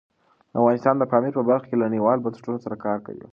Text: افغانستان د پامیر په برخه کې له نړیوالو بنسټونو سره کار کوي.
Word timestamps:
افغانستان 0.59 0.95
د 0.97 1.03
پامیر 1.11 1.33
په 1.35 1.43
برخه 1.49 1.65
کې 1.69 1.77
له 1.81 1.85
نړیوالو 1.91 2.23
بنسټونو 2.25 2.57
سره 2.65 2.75
کار 2.85 2.97
کوي. 3.05 3.25